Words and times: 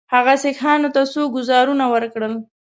هغه 0.13 0.33
سیکهانو 0.43 0.89
ته 0.95 1.01
څو 1.13 1.21
ګوزارونه 1.35 1.85
ورکړل. 1.93 2.33